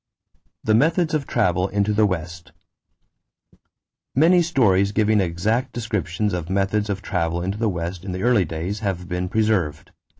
=The 0.63 0.73
Methods 0.73 1.13
of 1.13 1.27
Travel 1.27 1.67
into 1.67 1.93
the 1.93 2.07
West.= 2.07 2.53
Many 4.15 4.41
stories 4.41 4.93
giving 4.93 5.21
exact 5.21 5.73
descriptions 5.73 6.33
of 6.33 6.49
methods 6.49 6.89
of 6.89 7.03
travel 7.03 7.43
into 7.43 7.59
the 7.59 7.69
West 7.69 8.03
in 8.03 8.11
the 8.11 8.23
early 8.23 8.43
days 8.45 8.79
have 8.79 9.07
been 9.07 9.29
preserved. 9.29 9.91